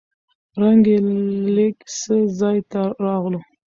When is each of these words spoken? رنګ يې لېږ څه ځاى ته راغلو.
رنګ 0.61 0.83
يې 0.91 0.97
لېږ 1.55 1.75
څه 1.97 2.15
ځاى 2.39 2.59
ته 2.71 2.81
راغلو. 3.05 3.39